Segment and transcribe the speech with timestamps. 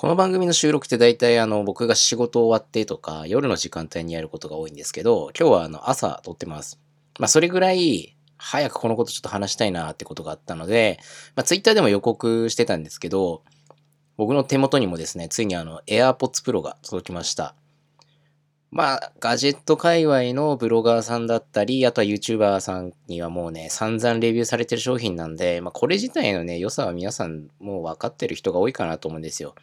[0.00, 6.80] この番組の収録って大体あの僕が仕事終わってとか夜の時間帯にやることが多いんですけど、今日はあの朝撮ってます。
[7.18, 11.00] まあそれぐらい早くこのことちょっと話したいなってことがあったので、
[11.36, 13.42] まあ Twitter でも予告してたんですけど、
[14.16, 17.54] 僕の手元にもですね、ついにあの AirPods Pro が届きました。
[18.72, 29.56] まあ、ガジェット界隈のブロガーさんだったり、あとは YouTuber さんにはもうね、散々レビューされてる商品なんで、まあ、これ自体のね、良さは皆さんもう分かってる人が多いかなと思うんですよ。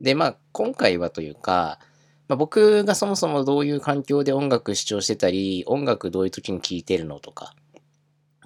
[0.00, 1.78] で、まあ、今回はというか、
[2.28, 7.54] まあ、僕がそもそもどういう環境で音楽視聴してたり、音楽どういう時に聴いてるのとか。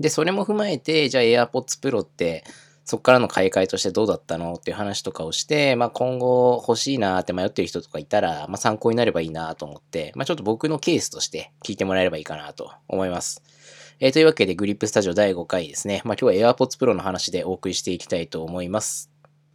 [0.01, 2.45] で、それも踏まえて、じゃあ AirPods Pro って
[2.85, 13.43] そこからの買い替えとしてどうだったのっていう話とかをして、まあ、今後欲しいなって迷ってる人とかいたら、まあ、参考になればいいなと思って、まあ、ちょっと僕のケースとして聞いてもらえればいいかなと思います。
[14.01, 16.03] えー、というわけで、グリップスタジオ第5回ですね。
[16.05, 19.12] まあ、今日は AirPods Pro の話でお送りしていきたいと思います。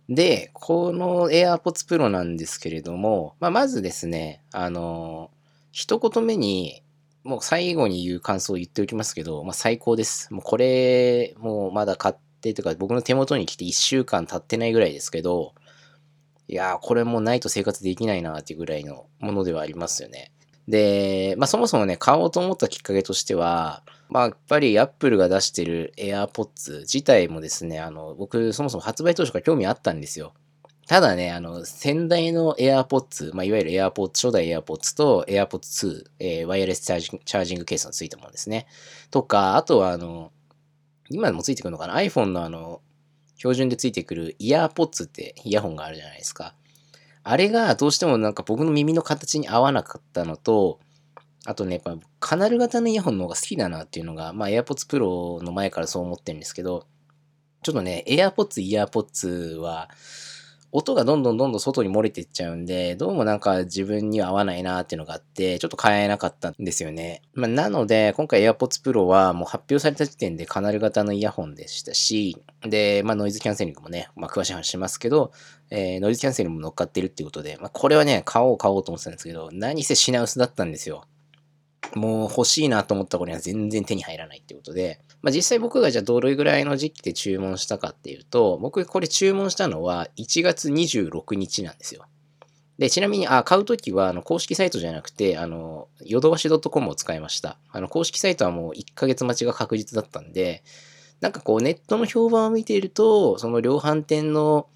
[0.09, 5.31] で、この AirPods Pro なんですけれども、まあ、まずですね、あの、
[5.72, 6.81] 一言目に、
[7.23, 10.33] もう最後に言う感想を言っておきますけど、まあ、最高です。
[10.33, 15.53] もうこれ、もうまだ買ってとか僕の手元に来て1週間経ってないぐらいですけど、
[16.47, 20.31] いやー、これもうないと生活できないなっていうぐらいのものではありますよね。
[20.69, 30.33] で、まあそもそもね、買おうと思ったきっかけとしては、まあやっぱり Apple が出してる AirPods 自体もですね、あの、僕そもそも発売当初から興味あったんですよ。
[30.88, 38.67] ただね、あの、先代の AirPods、まあ、いわゆる AirPods、初代 AirPods と AirPods 2、えー、ワイヤレスチャージチャージングケースのついたものですね。
[39.11, 40.31] とか、あとはあの、
[41.09, 42.81] 今でもついてくるのかな ?iPhone のあの、
[43.36, 46.55] 標準でついてくるイヤーポッツってイヤホンがあるじゃないですか。
[47.23, 50.80] あれがどうしてもなんか僕の耳の形に合わなかったのと、
[51.45, 56.86] あとね、やっぱカナル型のイヤホンの方が好きだなっていうのが、まあ AirPods Pro の前からそう思ってるんですけど、
[57.64, 59.30] ちょっとね、AirPods、イヤーポッツ
[59.61, 59.89] は、
[60.73, 67.22] 音がどんどんどんどん外に漏れていっちゃうんで、どうもなんか自分には合わないなっていうのがあって、ちょっと買えなかったんですよね。
[67.33, 75.32] まあ、なので、今回 AirPods Pro はもう発表された時点でカナル型のイヤホンでしたし、で、まあノイズキャンセリングもね、まあ詳しい話しますけど、
[75.70, 81.05] えー、ノイズキャンセリングも乗っかってるっていうことで、まあこれはね、買おう買おうと思ってたんですけど、何せ品薄だったんですよ。
[81.95, 92.05] もう欲しいなと思った頃には全然手に入らないってことで、まあ、実際僕がじゃあどれぐらいの時期で注文したかっていうと、僕これ注文したのは1月26日なんですよ。
[92.77, 97.58] で、ちなみに、あ、買うときは、あの、公式サイトじゃなくて、あの、ヨドバシ .com を使いました。
[97.71, 100.64] あの、公式サイトはもう1ヶ月待ちが確実だったんで、
[101.20, 104.67] なんかこう、ネットの評判を見ていると、その量販店の、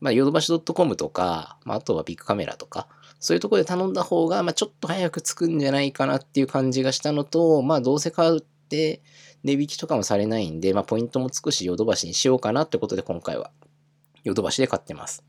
[0.00, 2.86] まあ、ヨドバシ .com とか、まあ、あとはビッグカメラとか、
[3.20, 9.02] そういうところで頼んだ方が、まあ、ちょっと早く着くんじゃないかなっていう感じがしたのと、まあ、どうせ買うって、
[9.44, 13.50] 値引きとかもされないんで、まあ、ポイントもつくし、ヨドバシにしようかなってことで、今回は、
[14.24, 15.24] ヨドバシで買ってます。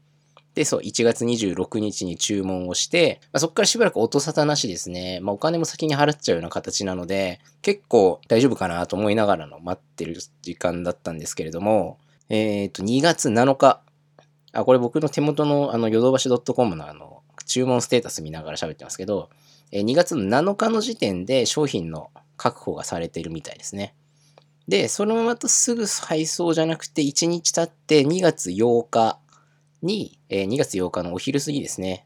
[0.56, 5.20] で、そう、1月26日に注文をして、まあ、そこからしばらく音沙汰なしですね。
[5.22, 12.00] まあ、お金も先に払っちゃうような形なので、結構大丈夫かなと思いながらの待ってる時間だったんですけれども、
[12.30, 13.82] えっ、ー、と、2月7日。
[14.52, 19.30] あ、これ僕の手元のあの、ヨドバシ .com のあの、注文ステータス見ながら喋ってますけど、
[19.72, 23.96] 2月の7日の時点で商品の確保がされているみたいですね。
[24.68, 29.20] で、そのまますぐ配送じゃなくて、1日経って2月8日
[29.82, 32.06] に、え2月8日のお昼過ぎですね。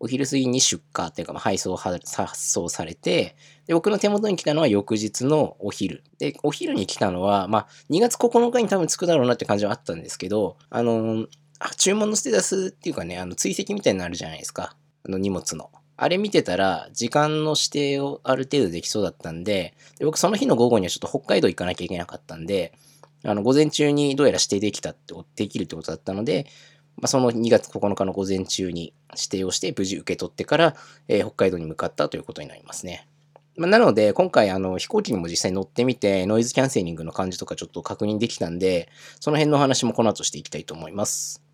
[0.00, 2.00] お昼過ぎに出荷っていうか、ま配送、発
[2.34, 3.34] 送されて
[3.66, 6.04] で、僕の手元に来たのは翌日のお昼。
[6.18, 11.28] で、お昼に来たのは、まあ、2月9日に多分着くだろうなって感じはあったんですけど、あのー、
[11.58, 14.76] あ、注文のステータスっていうかね、あの追跡みたいになるじゃないですか。
[15.04, 15.70] あの荷物の。
[15.96, 22.72] あれ見てたら、時間の指定をある程度できそうだったんで、で僕その日の午後にはちょっと北海道行かなきゃいけなかったんで、
[23.24, 26.46] あの、午前中にどうやら指定できたって、できるってことだったので、
[26.96, 30.76] まあ、その2月9日の午前中に指定をして無事受け取ってから、
[31.08, 33.08] えー、北海道に向かったということになりますね。
[33.56, 38.88] まあ、なので、今回あの飛行機にも実際乗ってみて、ノイズキャンセリングの感じとかちょっと確認できたんで、
[39.18, 41.47] その辺の話もこの後していきたいと思います。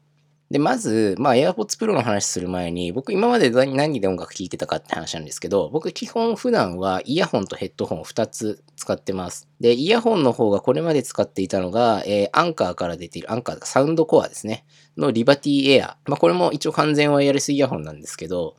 [0.50, 9.48] で、まず、まあ、AirPods Pro の話する前に、僕今まで何で音楽聴いてたかって話なんですけど、僕基本普段はイヤホンとヘッドホンを2つ使ってます。
[9.59, 14.65] で、イヤホンの方がこれまで使っていたのが、えー、アンカーから出ている、アンカーサウンドコアですね。
[14.98, 15.97] のリバティエア。
[16.07, 18.57] まあ、これも一応完全ワイヤレスイヤホンなんですけど、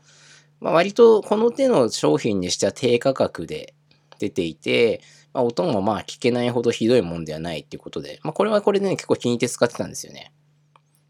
[0.59, 3.75] まあ、割とこの手の商品にしては低価格で
[4.19, 5.01] 出ていて、
[5.33, 10.31] まあ、音もまあ聞けないほどひどいもんではないっていうことで、まあ、これはこれでね、結構気に入って使ってたんですよね。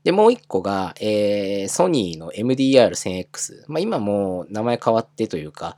[0.06, 3.63] で、もう一個が、えー、ソニーの MDR1000X。
[3.68, 5.78] まあ、今もう名前変わってというか、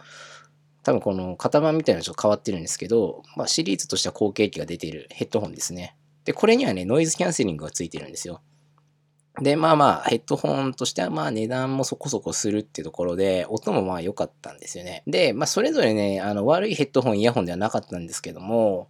[0.83, 5.95] 多分この型番みたいなのちょっと変わってるんですけど、まあ、シリーズとしては後継機が出ているヘッドホンですね。
[6.25, 8.41] で、これにはね、ノイズキャンセリングがついてるんですよ。
[9.41, 15.03] で、まあまあ、ヘッドホンとしてはまあ値段もそこそこするってところで、音もまあ良かったんですよね。
[15.07, 18.89] で、まあそれぞれね、あの悪いヘッドホン、イヤホンではなかったんですけども、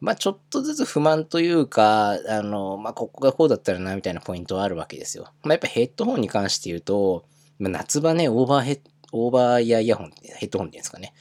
[0.00, 5.24] まあちょっとずつ不満というか、あの、まあここがこうだったらなみたいなポイントはあるわけですよ。
[5.42, 7.24] まあやっぱヘッドホンに関して言うと、
[7.58, 8.80] まあ、夏場ね、オーバーヘッ
[9.12, 11.12] オーバーイヤーイヤホン、ヘッドホンっていうんですかね。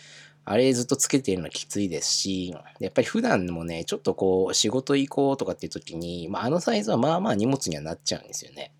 [0.45, 8.73] あれずっとつけてるのきついですし、やっぱり普段もね、ちょっとこう、仕事行こうとかっていう時に、まあ、あのサイズはまあまあ荷物にはなっちゃうんですよね。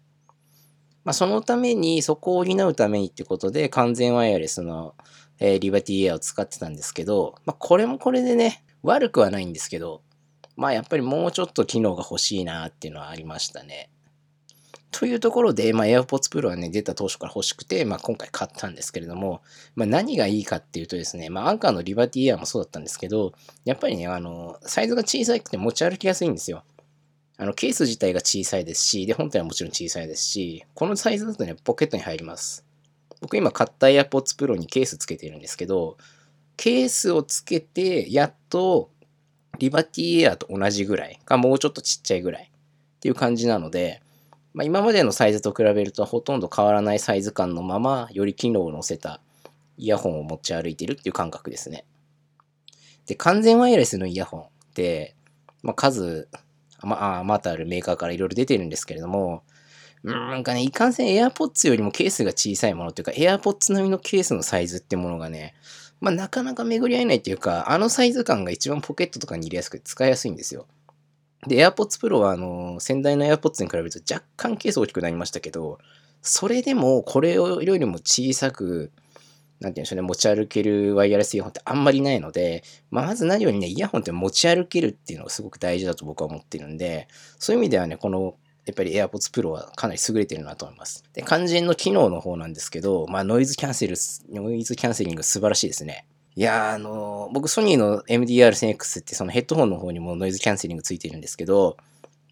[1.03, 4.95] まあ、そのために、そこを補うためにってことで、完全ワイヤレスの、
[5.39, 10.01] えー、リバティエアを使ってたんですけど、まあ、これもこれでね、悪くはないんですけど、
[10.55, 13.89] まあ、やっぱりもうちょっと機能が欲しいなっていうのはありましたね。
[14.91, 19.41] というところで、まあ、AirPods Pro はね、出た当初から欲しくて、まあ、今回買ったんですけれども、
[19.75, 23.33] まあ、何がいいかっていうとですね、まあ、アンカーのリバティエアもそうだったんですけど、
[23.65, 26.63] やっぱりね、あの、サイズが小さくて持ち歩きやすいんですよ。
[27.37, 32.65] あの、ケース自体が小さいですし、で、本体はもちろん小さいですし、このサイズだとね、ポケットに入ります。
[33.21, 35.97] 僕今買った AirPods Pro にケースつけてるんですけど、
[36.59, 38.91] ケースをつけて、やっと、
[39.59, 44.01] リバティエアと同じぐらいか、もうちょっとちっちゃいぐらいっていう感じなので、
[44.53, 49.21] まあ、今までのサイズと比べるとほとんど変わらないサイズ感のまま、より機能を乗せた
[49.77, 51.85] イヤホンを持ち歩いてるっていう感覚ですね。
[53.05, 55.15] で、完全ワイヤレスのイヤホンって、
[55.63, 56.27] まあ、数、
[56.81, 59.43] まあ、またあるメーカーからいろいろ出てるんですけれども、
[60.03, 65.55] なんかね、いかんせん AirPods よりもケースが小さいものっていうか、AirPods 並みのケースのサイズってものがね、
[66.01, 70.65] まあ、なかなか巡り合えないっていうか、あのサイズ感が一番ポケットとかに入れやすくて使いやすいんですよ。
[71.47, 75.79] で、AirPods Pro は、あの、先代の AirPods に比べると若干ケース大きくなりましたけど、
[76.21, 78.91] それでもこれよりも小さく、
[79.59, 87.07] なんて言うんでしょうね、持ち歩けるワイヤレスイヤホンってあんまりないので、まあ、まず何よりね、イヤホンって持ち歩けるっていうのがすごく大事だと僕は思ってるんで、
[87.37, 88.35] そういう意味ではね、この
[88.69, 91.03] やっぱり AirPods Pro はかなり優れてるなと思います。
[91.13, 93.95] で、肝心の機能の方なんですけど、まあ、ノイズキャンセル、
[94.31, 96.05] ノイズキャンセリング素晴らしいですね。
[96.35, 101.77] いや、あのー、僕ソニーの MDR1000X ってそのヘッドホンの方にもノイズキャンセリングついてるんですけど、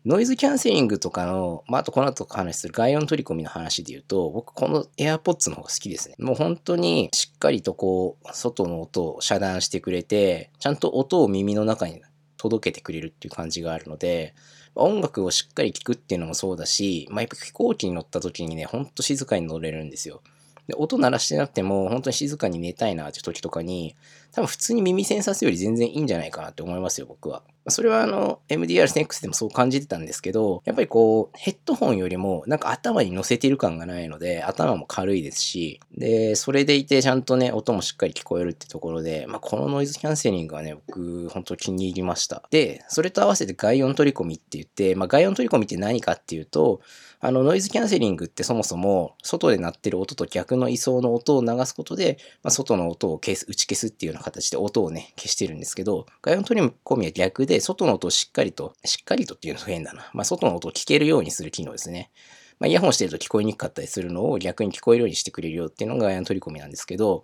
[0.05, 6.15] ノイズキャンセリングとかの、まあ、あとこの後話する外音取り込みの話で言うと、僕この AirPods の方が好きですね。
[6.19, 12.01] もう本当にしっかりとこう、外の音を遮断してくれて、ちゃんと音を耳の中に
[12.37, 14.33] 届けてくれるっていう感じがあるので、
[14.77, 20.21] 音楽をしっかり聴くっていうのもそうだし、まあ、やっぱ飛行機に乗った時にね、ほんと静かに乗れるんですよ。
[20.67, 23.95] で、音鳴らしてなくても、本当に静かに寝たいなって時とかに、
[24.31, 27.43] 多分普通に耳栓さすより全然いいんじゃないかなって思いますよ、僕は。
[27.69, 42.43] それはあの、MDR-10X でもそう感じてたんですけど、やっぱりこう、ヘッドホンよりもなんか頭に乗せてる感がないので、頭も軽いですし、で、それでいてちゃんとね、音もしっかり聞こえるってところで、まあ、このノイズキャンセリングはね、僕、本当気に入りました。
[42.51, 46.81] で、それと合わせて外音取り込みって言って、まあ、外音取り込みって何かっていうと、
[47.19, 60.11] あの、ノイズキャンセリングってそもそも、外で鳴ってる音と逆の位相の音を流すことで、まあ、外の音を消す、打ち消すっていうような形で音をね、消してるんですけど、外音取り込みは逆で、外の音をしっかりと、しっかりとっていうの変だな。
[60.13, 62.11] まあ、外の音を聞けるようにする機能ですね。
[62.59, 67.23] まあ、イヤホンしてると聞こえにくかったりするのを逆に聞こえるようにしてくれるよっていうのが外音取り込みなんですけど、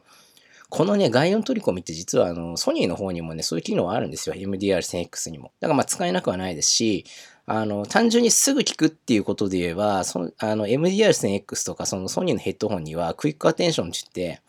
[0.70, 4.34] このね、外音取り込みって実はあの、ソニーの方にもね、そういう機能はあるんですよ。
[4.34, 5.52] MDR1000X にも。
[5.60, 7.06] だからまあ使えなくはないですし、
[7.46, 14.42] あの、単純にすぐ聞くっていうことで言えば、その、あの、MDR1000X とかそのソニーのヘッドホンにはクイックアテンションって言って、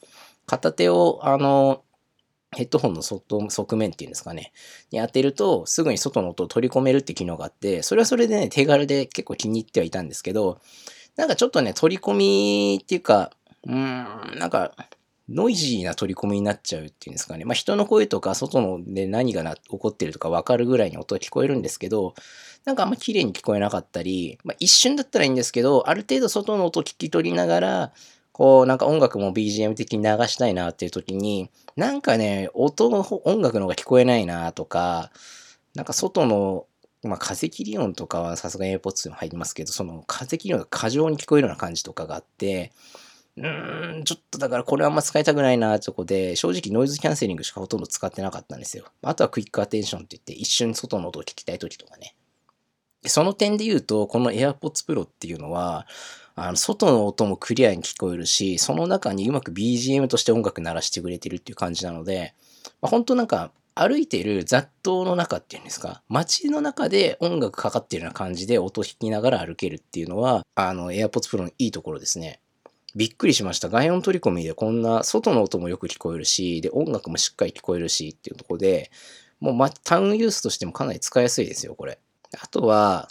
[0.46, 1.82] 片手を、あの、
[2.54, 4.52] ヘッドホンの外側面っていうんですかね、
[4.92, 10.60] に当てると、すぐに外の音を取り込めるって機能があって、それはそれでね、手軽で結構気に入ってはいたんですけど、
[11.16, 13.32] なんかちょっとね、取り込みっていうか、
[13.66, 13.74] うー
[14.36, 14.72] ん、なんか、
[15.28, 17.44] ノイジーな取り込みになっちゃうっていうんですかね。
[17.44, 22.14] まあ人の声とか外ので何がな起こってるとか分かるぐらいに音が聞こえるんですけど、
[22.64, 27.92] なんかあんま綺麗に聞こえなかったり、まあ一瞬だったらいいんですけど、ある程度外の音聞き取りながら、
[28.32, 35.10] こうなんか音楽も BGM 的に流したいなっていう時に、なんかね、音の音楽の方が聞こえないなとか、
[35.74, 36.66] なんか外の
[37.08, 42.72] まあ、風切り音とかはさすがに AirPods でも入りますけど、その風切り音が過剰に聞こえるような感じとかがあって、
[43.36, 48.84] うーん、ちょっとだからこれあんま使いたくないなってとこで、正直ノイズキャンセリングしかほとんど使ってなかったんですよ。
[49.02, 52.14] あとはクイックアテンションって言って一瞬外の音を聞きたい時とかね。
[53.06, 55.86] その点で言うと、この AirPods Pro っていうのは、
[56.36, 62.34] あの、外の音もクリアに聞こえるし、その中にうまく BGM として音楽鳴らしてくれてるっていう感じなので、
[62.80, 72.40] まあ、本当なんか、歩いてる雑踏の中っていうんですか、街の中で音楽かかってるような感じで音を弾きながら歩けるっていうのは、あの、AirPods Pro のいいところですね。
[72.94, 73.68] びっくりしました。
[73.68, 78.90] 外音取り込みでこんな外の音もよく聞こえるし、で、音楽もしっかり聞こえるしっていうとこで、
[79.40, 81.98] もう、ま、タウンユースとしてもかなり使いやすいですよ、これ。
[82.40, 83.08] あとは、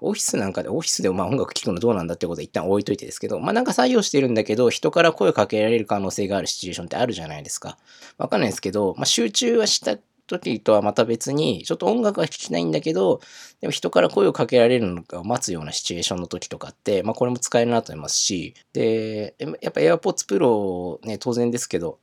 [0.00, 7.78] オフィスなんかで、オフィスでまあ音楽聴くのどうなんだってことは一旦置いといてですけど、まあなんか作業してるんだけど、人から声かけられる可能性があるシチュエーションってあるじゃないですか。
[8.18, 9.96] わかんないですけど、まあ集中はした
[10.40, 13.20] 時とはまた別に、ちょっと音楽は聴きたいんだけど、
[13.60, 21.98] でも人から声をかけられるのかを待つようなシチュエーションの時とかって、まあこれも使えるなと思いますし、で、やっぱ AirPods Pro ね、当然ですけど、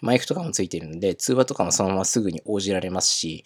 [0.00, 3.44] マイクとかもついてるんで、通話とかもそのまますぐに応じられますし、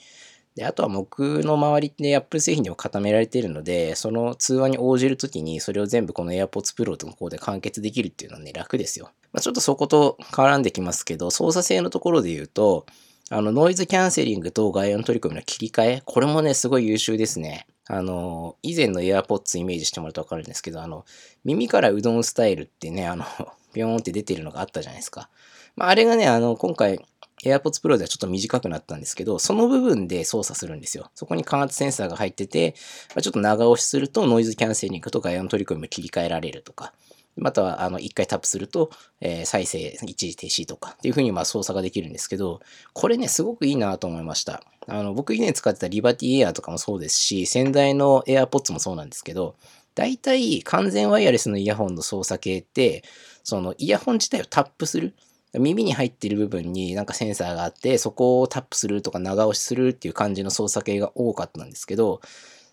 [0.58, 9.12] で、あとは僕の周りって Apple 製品でも固められてるので、その通話に応じるときにそれを全部この AirPods Pro の方で完結できるっていうのはね、楽ですよ。
[9.32, 12.86] まあ、ちょっとそこと絡んできますけど、操作性のところで言うと、
[13.30, 17.66] あの、ノイズキャンセリングと外音取り込みの切り替え、これもね、すごい優秀ですね。
[17.86, 21.04] あの、以前の AirPods イメージしてもらうとわかるんですけど、あの、
[21.44, 23.24] 耳からうどんスタイルってね、あの、
[23.74, 25.28] ビョーンって出てるのがあったじゃないですか。
[25.76, 27.00] まあ、あれがね、あの、今回、
[27.44, 31.10] AirPods Pro ではちょっと短くなったんですけど、その部分で操作するんですよ。
[31.14, 32.74] そこに感圧センサーが入ってて、
[33.10, 36.94] まあ、ちょっと長押しするとノイズキャンセリングとかエアの取り込みも切り替えられるとか、
[37.38, 38.90] または、あの、一回タップすると、
[39.20, 42.60] えー、再生、一時停止とかっていう風にまあ操作ができるんですけど、
[42.92, 44.62] これね、すごくいいなと思いました。
[44.86, 49.54] あの、僕以前使ってたリバティエアとかもそうですし、先代の AirPods もそうなんですけど、
[49.94, 53.02] 大体完全ワイヤレスのイヤホンの操作系って、
[53.42, 55.14] そのイヤホン自体をタップする。
[55.54, 62.20] 耳に入ってる部分になんかセンサーがあって、そこをタップするとか長押しするっていう感じの操作系が多かったんですけど、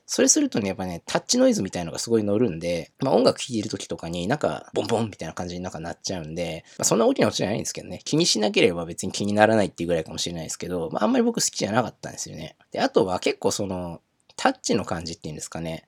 [0.08, 12.56] それするとね、やっぱね、タッチノイズみたいのがすごい乗るんで、まあ音楽聴いてる時とかになんかボンボンみたいな感じになんかなっちゃうんで、まあそんな大きな音じゃないんですけどね、気にしなければ別に気にならないっていうぐらいかもしれないですけど、まああんまり僕好きじゃなかったんですよね。
[12.72, 14.02] で、あとは結構その、
[14.36, 15.88] タッチの感じっていうんですかね。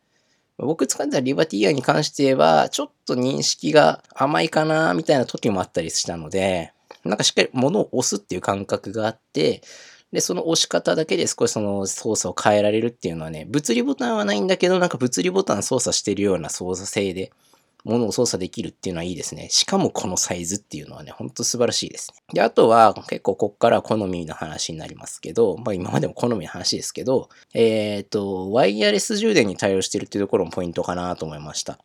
[0.57, 9.61] 僕使ってたリバティアに関しては、ちょっと認識が甘いかな、みたいな時もあったりしたので、なんかしっかり物を押すっていう感覚があって、
[10.11, 17.31] で、その押し方だけで少しその操作を変えられるっていうのはね、物理ボタンはないんだけど、なんか物理ボタン操作してるような操作性で、
[17.83, 19.47] 物を操作できるっていうのはいいですね。
[19.49, 22.21] しかもこのサイズっていうのはね、ほんと素晴らしいですね。
[22.33, 31.79] で、あとは結構こっから好みの話になりますけど、まあ今までも好みの話ですけど、えっ、ー、と、ワイヤレス充電に対応してるっていうところもポイントかなと思いました。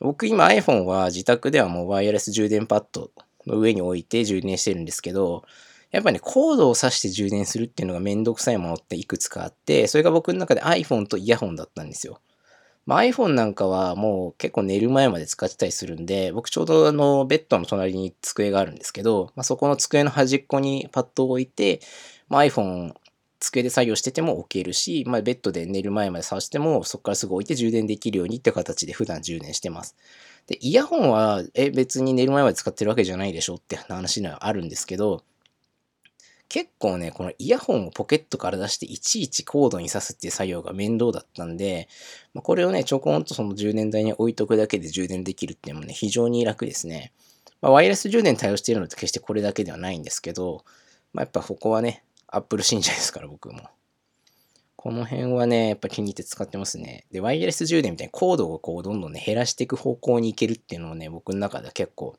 [0.00, 3.10] 僕今 iPhone は自宅ではもうワイヤレス充電パッド
[3.46, 5.44] の上に置いて充電してるんですけど、
[5.90, 12.20] やっぱね、コードを挿して充電するっていうのがめんどくさいものっていくつかあって、それが僕の中で iPhone とイヤホンだったんですよ。
[12.84, 21.80] まあ、iPhone なんかはもう結構寝る前まで使ってたりするんで、僕ちょうどあのベッドの隣に机があるんですけど、まあ、そこの机の端っこにパッドを置いて、
[22.28, 22.94] まあ、iPhone
[23.40, 29.94] 机で作業してても置けるし、まあ、ベッドで寝る前まで挿してもそこからすぐ置いて充電できるようにって形で普段充電してます。
[30.46, 35.22] で、イヤホンは、え、別に寝る前まで使ってるわけじゃないでしょって話にはあるんですけど、
[36.48, 41.88] 結構ね、このイヤホンをポケットから出していちいちコードに挿すっていう作業が面倒だったんで、
[42.32, 47.12] まあ、これをね、ちょこんとその充電台に置いとくだけで充電できるっていうのもね、非常に楽ですね。
[47.60, 50.64] まあ、ワイヤレス充電対応しているのって決してこれだけではないんですけど、
[51.12, 53.60] まあ、やっぱここはね、アップル信者ですから僕も。
[54.76, 57.04] この辺はね、やっぱ気に入って使ってますね。
[57.10, 62.16] で、ワイヤレス充電みたいにコードをこうどんどんね、減らしていく方向に行けるっていうのもね、僕の中では結構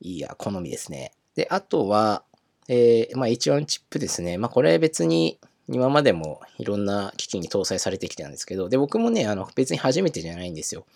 [0.00, 1.12] いいや、好みですね。
[1.34, 2.22] で、あとは、
[2.68, 4.38] えー、まあ H1 チップですね。
[4.38, 10.86] まあこれ別に今までもいろんな機器に搭載されてきたんですけど、で、僕もね、あの別に初めてじゃないんですよ。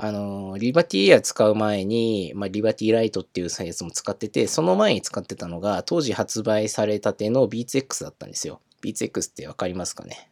[0.00, 8.60] あの、リバティエア使う前に、まあ、リバティライトっていうサイズも使ってて、その前に使ってたのが、当時発売されたての BeatsX だったんですよ。
[8.84, 10.30] BeatsX ってわかりますかね？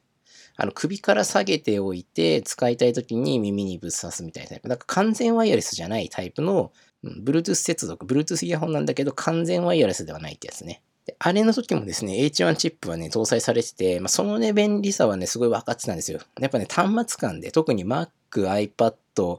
[0.57, 4.69] あの、首から下げておいて、使いたい時に耳にぶっ刺すみたいなタイプ。
[4.69, 6.73] だか完全ワイヤレスじゃないタイプの、
[7.07, 10.83] うん、Bluetooth 接続、Bluetooth イヤホンなんだけど、完全ワイヤレスではないってやつね。
[11.07, 16.21] であれの時もですね、H1 チップはね、搭載されてて、まあ、そのね、便利さはね、すごい分かってたんですよ。
[16.41, 19.39] やっぱね、端末間で、特に Mac、iPad、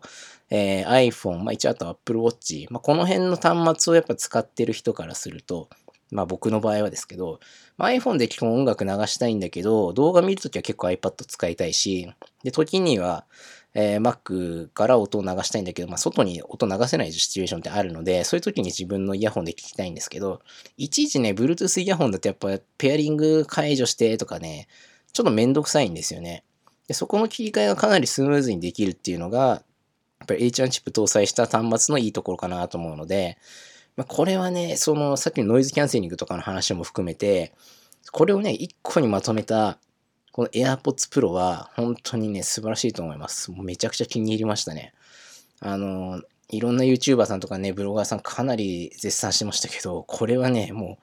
[0.50, 5.68] えー、iPhone、まあ、一応あと Apple Watch、まあ、この辺の端末をやっぱ使ってる人からすると、
[6.10, 7.40] まあ僕の場合はですけど、
[7.78, 12.10] まあ、iPhone で基本音楽流したいんだけど、動画見るときは結構 iPad 使いたいし、
[12.44, 13.26] で、時には、
[13.74, 20.42] えー、Mac から音を流したいんだけど、まあ、外に音流せないシチュエーションってあるので、そういう時に自分のイヤホンで聞きたいんですけど、
[20.78, 24.68] いちいちね、Bluetooth イヤホンだとやっぱペアリング解除してとかね、
[25.14, 26.44] ちょっとめんどくさいんですよね。
[26.88, 29.40] で、そこの切り替えがかなりスムーズにできるっていうのが、
[30.20, 33.38] やっぱり H1 チップ搭載した端末のいいところかなと思うので、
[33.96, 37.54] まあ、これはね、その、さっきのノイズキャンセリングとかの話も含めて、
[38.12, 39.80] これをね、一個にまとめた、
[40.38, 43.52] この AirPods Pro は、本当にね、素晴らしいと思います。
[43.52, 44.94] めちゃくちゃ気に入りましたね。
[45.62, 51.00] あの、いろんな YouTuber さんとかね、ブロガーさんかなり絶賛してましたけど、これはね、も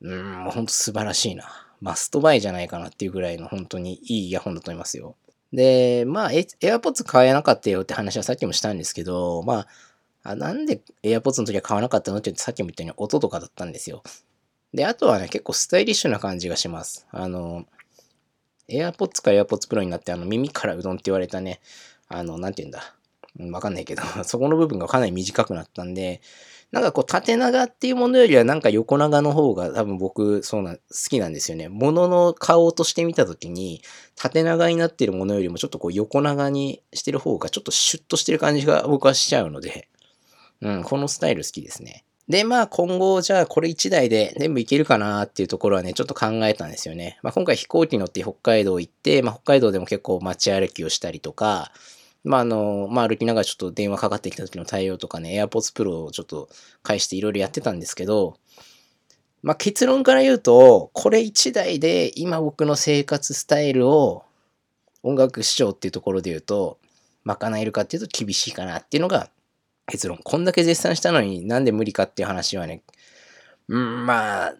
[0.00, 1.68] う、うん、もうほんと素晴らしいな。
[1.82, 5.16] マストバイじゃないかなっていうぐらいの本当にいいイヤホンだと思いますよ。
[5.52, 9.66] で、まあ、AirPods 買えなかったよって話はさっきもしたんですけど、ま
[10.22, 14.02] あ、あなんで AirPods の時は買わなかったのって言ってさっきも言ったように音とかだったんですよ。
[14.72, 17.06] で、あとはね、結構スタイリッシュな感じがします。
[17.10, 17.66] あの、
[18.68, 21.60] AirPods か AirPods Pro になって、あの、耳からうどんって言われたね、
[22.08, 22.94] あの、なんて言うんだ。
[23.52, 26.20] わかんないけど、 そこの部分がかなり短くなったんで、
[26.72, 31.68] なんかこう縦長っていうものよりはなんか横長の方が多分僕そうな、好きなんですよね。
[31.68, 33.82] ものの顔として見たときに
[34.16, 39.88] 縦長になってるものよりもちょっとこう横長にしてる方がちょっとシュッとしてる感じが僕はしちゃうので、
[40.60, 42.04] うん、このスタイル好きですね。
[42.28, 47.18] で、まあ今後じゃあこれ1台で全部いけるかなっていうところはね、ちょっと考えたんですよね。
[47.22, 51.72] まあ今回飛行機乗って北海道行って、まあ北海道でも結構街歩きをしたりとか、
[52.24, 56.48] まああの、まあ歩きながらちょっと電話かかってきた時の対応とかね、AirPods Pro をちょっと
[56.82, 58.38] 返していろいろやってたんですけど、
[59.42, 64.24] まあ結論から言うと、これ1台で今僕の生活スタイルを
[65.04, 66.78] 音楽視聴っていうところで言うと、
[67.24, 69.30] 賄えるかっていうと厳しいかなっていうのが
[69.86, 70.18] 結論。
[70.22, 72.82] こんだけ絶賛したのになんで無理かっていう話はね、
[73.68, 74.54] うん、まあ、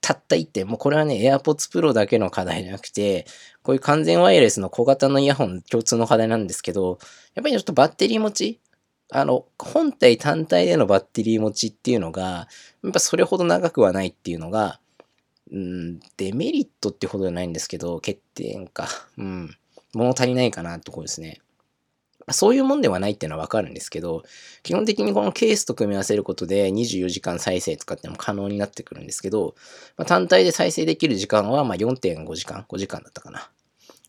[0.00, 0.66] たった一点。
[0.66, 3.26] もうこれはね、AirPods Pro だけの課題じゃなくて、
[3.62, 6.98] こういう完全ワイヤレスの小型のイヤホン共通の課題なんですけど、
[7.34, 8.60] やっぱりちょっとバッテリー持ち
[9.14, 12.48] あの、本体単体でのバッテリー持ちっていうのが、
[12.82, 14.80] やっぱそれほど長くはないっていうのが、
[15.52, 18.88] うん、デメリットってほどじゃないんですけど、欠点か。
[19.18, 19.54] うん。
[19.92, 21.40] 物足りないかなってとこですね。
[22.30, 24.22] そういうもんではないっていうのはわかるんですけど、
[24.62, 29.54] 基本的にこのケースと組み合わせることで24時間再生とかっても可能になってくるんですけど、
[29.96, 33.50] まあ、単体で再生できる時間はま4.5時間、5時間だったかな。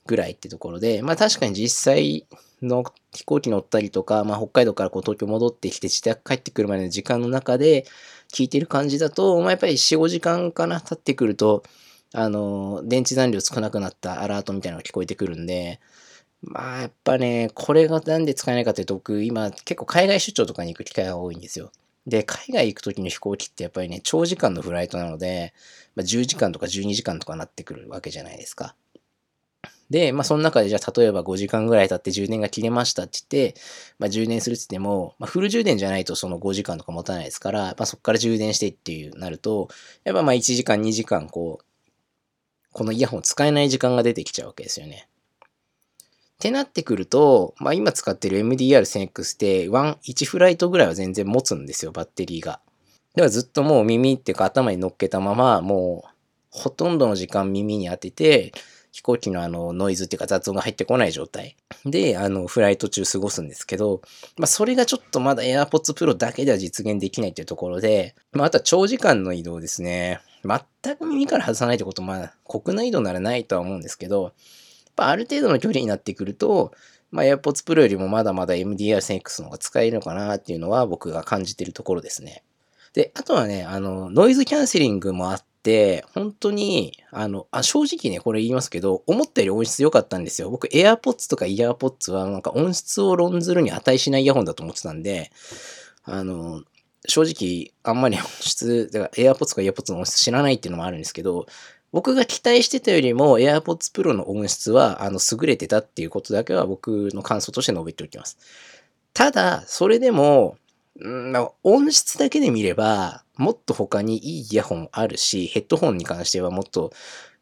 [0.06, 2.28] ぐらいってところで、まあ確かに実際
[2.62, 7.86] の飛行機乗ったりとか、まあ北海道からこう東京戻ってきて自宅帰ってくるまでの時間の中で
[8.34, 11.64] 聞いてる感じだと、まあやっぱり4、5時間かな、経ってくると、
[12.14, 15.80] あの、電池残量少なくなったアラートみたいなのが聞こえてくるんで、
[16.46, 21.72] まあ、やっぱね、これがなんで使えないかというと、僕、今、結構海外出張とかに行く機会が多いんですよ。
[22.06, 25.54] で、海外行く時の飛行機ってやっぱりね、長時間のフライトなので、
[25.96, 28.76] まあ、10時間とか12時間とかなってくるわけじゃないですか。
[29.90, 33.60] で、まあ、その中でじゃあ、例えば5時間ぐらい経って充電が切れましたって言って、
[34.00, 39.70] まあ、充電するって言っても、まあ、フル充電じゃないとその5時間とか持たないですから、まあ、そこから充電してっていうなると、
[40.04, 41.66] やっぱまあ1時間2時間こう、
[42.74, 45.08] このイヤホン使えない時間が出てきちゃうわけですよね。
[46.44, 52.60] ってなってくると、まあ今使ってる MDR1000X って1、1フライトぐらいは全然持つんですよ、バッテリーが。
[53.16, 56.10] ではずっともう耳っていうか頭に乗っけたまま、もう
[56.50, 58.52] ほとんどの時間耳に当てて、
[58.92, 64.02] 飛行機のあのノイズっていうか雑音が入ってこない状態で、あのフライト中過ごすんですけど、
[64.38, 70.20] まあそれがちょっとまだ AirPods Pro だけでは実現できないっていうところで、まああとは長時間の移動ですね。
[70.44, 74.34] 全く耳から外さないってことまあ国内移動ならないとは思うんですけど、
[74.96, 76.74] ぱある程度の距離になってくると、
[77.12, 82.44] まあ、AirPods Pro よりもまだまだ MDR1000X の方が使えるのかなっていうのは僕が感じてるところですね。
[82.94, 90.50] で、あとはね、あの、ノイズキャンセリングもあって、本当に、あの、あ正直ね、これ言いますけど、思ったより音質良かったんですよ。
[90.50, 95.32] 僕、AirPods とか EarPods はなんか音質を論ずるに値しないイヤホンだと思ってたんで、
[96.04, 96.64] あの、
[97.08, 101.48] 正直、あんまり音質、だから AirPods か EarPods の音質知らないっていうのもあるんですけど、
[101.94, 108.40] 僕が期待してたよりも AirPods Pro の音質はあの優れてたっていうことだけは僕の感想として述べておきます。
[109.14, 110.58] ただ、それでも、
[111.00, 116.92] ん音質だけで見れば、もっと他にいいイヤホンあるし、ヘッドホンに関してはもっと、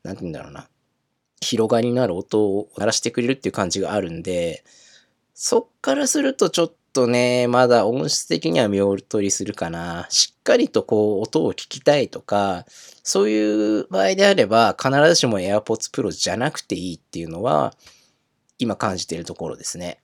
[0.03, 0.67] なんて言うんだろうな、
[1.39, 4.65] 広がりのある音を鳴らしてくれるっていう感じがあるんで、
[5.33, 10.07] そっからするとちょっとね、まだ音質的には見劣りするかな。
[10.09, 12.65] しっかりとこう音を聞きたいとか、
[13.03, 17.73] そういう場合であれば必ずしも AirPods Pro じゃなくていいっていうのは
[18.59, 20.01] 今感じているところですね。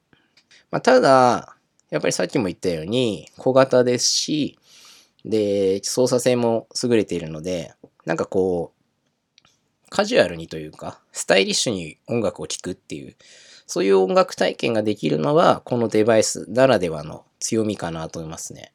[0.71, 1.55] まあ、ただ、
[1.89, 4.57] やっぱりさっきも言ったように小型ですし、
[5.23, 7.73] で、操作性も優れているので、
[8.05, 8.77] なんかこう、
[9.89, 13.15] カジュアルにというか、スタイリッシュに音楽を聴くっていう、
[13.67, 18.71] そういう音楽体験ができるのは、このデバイスならではの強みかなと思いますね。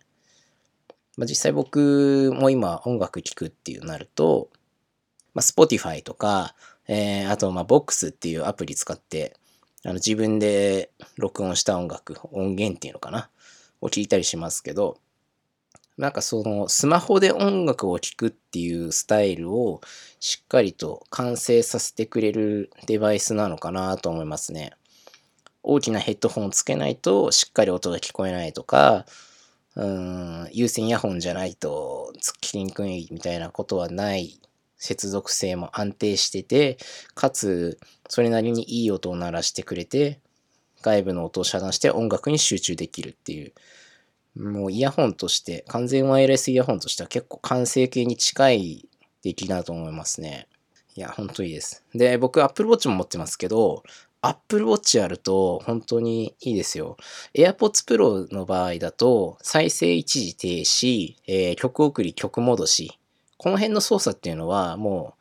[1.16, 4.50] まあ、実際僕も今音楽聴くっていうなると、
[5.35, 6.55] まあ、Spotify とか、
[6.88, 9.35] えー、あと、まあ、Box っていうアプリ使って、
[9.85, 13.31] あの自分で録音した音楽、音源っていうのかな、
[13.81, 14.98] を聞いたりしますけど、
[15.96, 19.81] なんかそのスマホで音楽を聴くっていうスタイルを
[20.20, 24.72] しっかりと完成させてくれるデバイスなのかなと思いますね。
[25.62, 29.07] 大きなヘッドホンをつけないとしっかり音が聞こえないとか、
[29.77, 34.40] うん、有線イヤホンじゃないと突っ切りにくいみたいなことはない
[34.83, 36.77] 接続性も安定してて、
[37.14, 40.18] かつ、それなりにいい音を鳴らしてくれて、
[40.83, 43.53] 外部の音を遮断して音楽に集中できるっていう、
[44.37, 48.88] もうイヤホンとして、完全ワイヤレスイヤホンとしては結構完成形に近い
[49.22, 50.48] 出来だと思いますね。
[50.96, 51.85] いや、ほんといいです。
[51.94, 53.85] で、僕 Apple Watch も持ってますけど、
[54.22, 56.96] Apple Watch あると本当にいいですよ。
[57.35, 62.98] AirPods Pro の場合だと、再生一時停止、えー、曲送り、曲戻し。
[63.37, 65.14] この辺の操作っていうのはも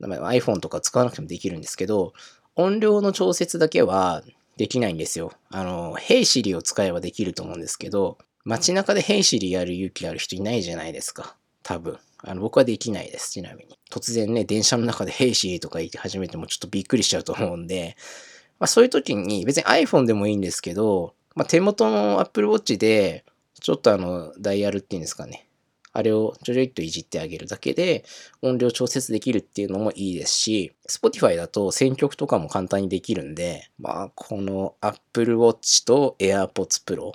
[0.00, 2.12] う、iPhone とか使わなくてもできるんですけど、
[2.54, 4.22] 音量の調節だけは
[4.58, 5.32] できないんですよ。
[5.50, 11.36] あの、Hey Siri を使えばできると思うんですけど、街中で Hey Siri やる勇気ある人いないじゃないですか。
[11.62, 11.98] 多分。
[12.26, 13.78] あの、僕はできないです、ちなみに。
[13.90, 17.96] 突然ね、電車の中で Hey Siri とか言って始めてもちょっとびっくりしちゃうと思うんで、
[18.58, 23.24] まあそういう時に別に iPhone でもいいんですけど、まあ手元の Apple Watch で、
[23.60, 25.48] ちょっとあの、ダイヤルっていうんですかね。
[25.92, 28.04] あれをちょちょいっといじってあげるだけで
[28.42, 37.12] 音量調節できるっていうのもいいですし、Spotify だと選曲とかも簡単にできるんで、まあこの Apple Watch と AirPods Pro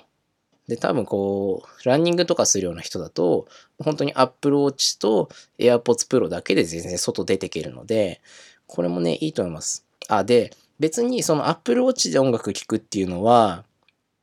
[0.72, 3.46] で、多分こう、ランニングとかするような人だと、
[3.78, 8.22] 本当に Apple Watch と AirPods Pro だけで全然外出てけるので、
[8.66, 9.84] これもね、いいと思います。
[10.08, 13.64] あ、で、別にその Apple Watch で音楽聴くっていうのは、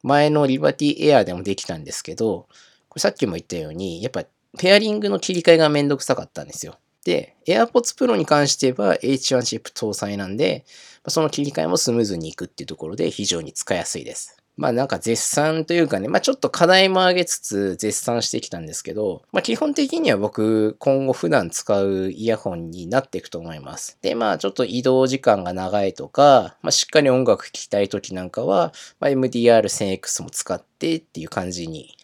[0.01, 2.47] 前の Liberty Air でもできたんですけど、
[2.87, 4.23] これさっきも言ったように、やっぱ
[4.57, 6.79] ペアリングの切り替えがめんどくさかったんですよ。
[7.05, 10.65] で、AirPods Pro に関しては H1 チップ搭載なんで、
[11.07, 14.38] その切り替えもスムーズにいくっていうところで非常に使いやすいです。
[14.59, 23.97] まあなんか絶賛というかね、まあちょっと課題も上げつつ絶賛してきたんですけど、まあ基本的には僕今後普段使うイヤホンになっていくと思います。
[24.01, 31.95] で、まあちょっと移動時間が長いとか、まあしっかり音楽聴きたい時なんかは、まあ、MDR1000X も使ってっていう感じに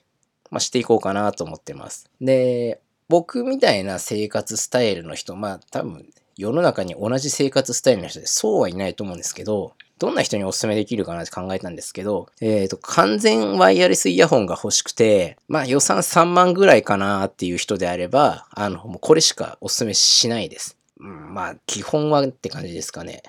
[0.56, 2.10] まあ、していこうかなと思ってます。
[2.22, 6.06] で、僕みたいな生活スタイルの人、まあ多分
[6.38, 20.78] 世の中に同じ生活スタイルの人でそうはいないと思うんですけど、どんな人にお勧めできるかなって考えたんですけど、えっ、ー、と、完全ワイヤレスイヤホンが欲しくて、まあ予算3万ぐらいかなっていう人であれば、あの、もうこれしかお勧めしないです。
[21.00, 23.24] うん、まあ基本はって感じですかね。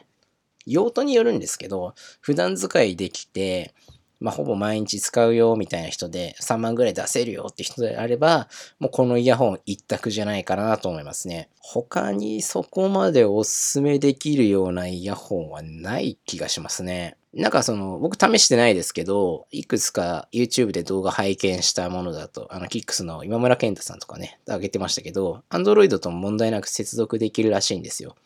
[0.67, 3.73] 用途によるんですけど、普段使いできて、
[4.19, 8.49] まあ、ほぼ毎日使うよみたいな人で3万ぐらい出せるよって人であれば、
[8.79, 11.51] もうこのイヤホン一択じゃないかなと思いますね。
[11.61, 17.17] 他にそこまでおすすめできるようなイヤホンはない気がしますね。
[17.37, 28.17] なんかその、僕試してないですけど、いくつか YouTube で動画拝見したものだと、あの、キックスの今村健太さんとかね、上げてましたけど、Android とも問題なく接続できるらしいんですよ。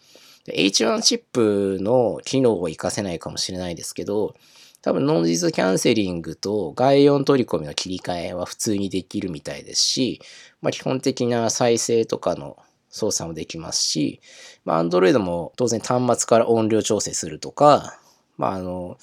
[0.46, 4.34] H1 チップの機能を活かせないかもしれないですけど、
[4.82, 10.20] 多分ノンジズキャンセリングと外音取り込みの切り替えは普通にできるみたいですし、
[10.62, 12.56] まあ、基本的な再生とかの
[12.88, 14.20] 操作もできますし、
[14.64, 17.98] まあ、Android も当然端末から音量調整するとか、
[18.36, 18.96] まあ、あの、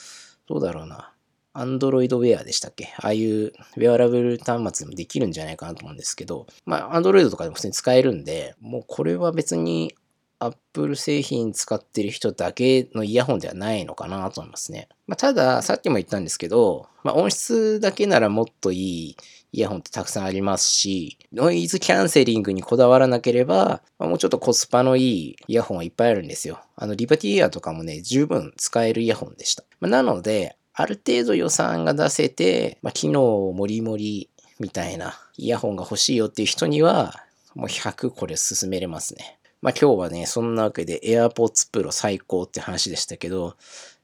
[0.48, 1.13] どうだろうな。
[1.54, 2.94] Android Wear でしたっけ？
[2.98, 9.96] ああいうウェアラブル端末でもできるんじゃないかなと思うんですけど、まあ、Android とかでも普通に使えるんで、もうこれは別に
[10.39, 14.88] Apple 製品使ってる人だけのイヤホンではないのかなと思いますね。
[15.08, 19.17] まあ、ただ、さっきも言ったんですけど、まあ、音質だけならもっといい
[19.54, 26.60] イヤホンってたくさんありますし、ノイズキャンセリングにこだわらなければ、まあ、もうちょっとコスパのいいイヤホンはいっぱいあるんですよ。
[26.76, 29.63] あの、リバティイヤーとかもね、十分使えるイヤホンでした。
[29.80, 37.23] まあ、なので、ある程度予算が出せて、まあ、機能もりもりみたいなイヤホンが欲しいよっていう人には、
[37.56, 39.39] もう100これ勧めれますね。
[39.62, 43.56] まあ今日はね、そんなわけで AirPods Pro 最高って話でしたけど、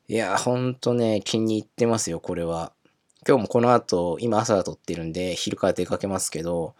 [0.07, 2.73] いや、ほんとね、気に入ってますよ、これは。
[3.27, 6.75] 今日もこの後、今朝撮ってるんで、昼から出かけますけど、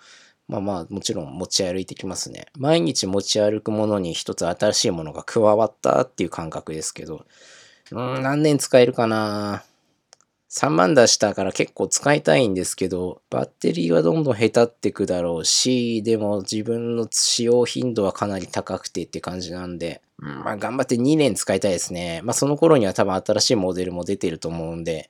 [0.48, 2.48] まあまあ、もちろん持ち歩いてきますね。
[2.58, 7.26] 毎日持ち歩くものに一つ新しいものが加わったっていう感覚ですけど、
[7.92, 9.64] うん、何年使えるかな
[10.54, 22.22] 3万出したから結構使いたいんですけど、バッテリーはどんどん下手ってくだろうし、でも自分の使用頻度はかなり高くてって感じなんで、うん、まあ頑張って2年使いたいですね。
[22.24, 25.10] まあその頃には多分新しいモデルも出てると思うんで、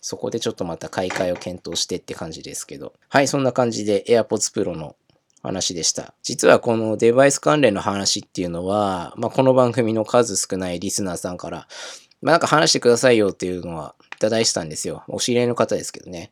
[0.00, 2.94] そこでちょっとまた買い替えを検討してって感じですけど。
[3.10, 4.96] はい、そんな感じで AirPods Pro の
[5.42, 6.14] 話でした。
[6.22, 11.68] 実はこのデバイス関連の話っていうのは、まあ、この番組の数少ないリスナーさんから、
[12.22, 15.02] まあ、なんか話してくださいよっていうのはいただいてたんですよ。
[15.08, 16.30] お知り合いの方ですけどね。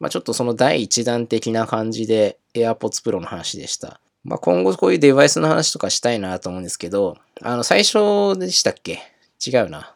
[0.00, 4.00] まあ、ちょっとその第一弾的な感じで AirPods Pro の話でした。
[4.24, 9.00] まあ、今後こういうデバイスの話とかしたいなと思うんですけど、あの、最初でしたっけ？
[9.46, 9.94] 違うな。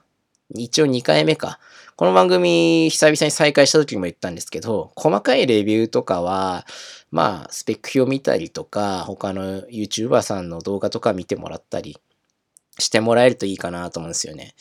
[0.55, 1.59] 一応2回目か。
[1.97, 6.67] この番組久々に再開した時も言ったんですけど、細かいレビューとかは、
[7.11, 11.97] まあ、スペック表見たりとか、他の YouTuber さんの動画とか見てもらったり
[12.79, 14.55] してもらえるといいかなと思うんですよね。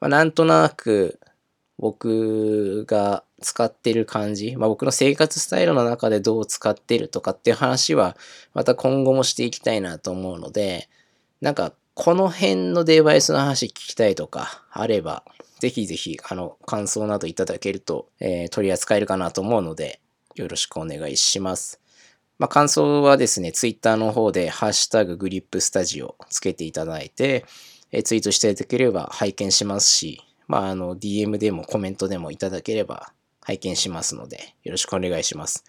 [0.00, 1.18] まあ、なんとなく、
[1.78, 8.16] 僕が使ってる感じ、まあ、僕の生活スタイルの中でどう使ってるとかっていう話は、
[8.54, 10.88] また今後もしていきたいなと思うので、
[11.40, 15.24] なんか、この辺のデバイスの話聞きたいとかあれば、
[15.60, 20.00] ぜひぜひ、あの、感想などいただけると、えー、取り扱えるかなと思うので、
[20.34, 21.80] よろしくお願いします。
[22.38, 27.46] まあ、感想はですね、ツイッターの方で、ハッシュタググリップスタジオつけていただいて、
[27.92, 35.64] えー、ツイートしていただければ拝見しますし、まあ、あの、DM でもコメントでもいただければ拝見しますので、よろしくお願いします。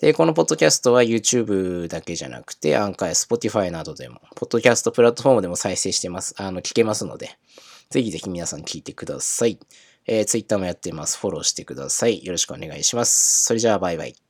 [0.00, 6.34] で、このポッドキャストは YouTube だけじゃなくて、アンカーや Spotify などでも、ポッドキャストプラットフォームでも再生してます。
[6.36, 7.38] あの、聞けますので、
[7.90, 9.58] ぜひぜひ皆さん聞いてください。
[10.06, 11.18] えー、Twitter もやってます。
[11.18, 12.24] フォローしてください。
[12.24, 13.44] よろしくお願いします。
[13.44, 14.23] それじゃあ、バイバイ。